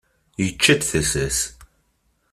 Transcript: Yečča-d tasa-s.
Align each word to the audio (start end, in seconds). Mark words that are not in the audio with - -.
Yečča-d 0.43 0.81
tasa-s. 0.89 1.39